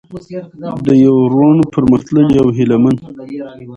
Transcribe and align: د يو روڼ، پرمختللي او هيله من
د 0.85 0.87
يو 1.03 1.15
روڼ، 1.33 1.55
پرمختللي 1.73 2.35
او 2.41 2.47
هيله 2.57 2.77
من 2.83 2.95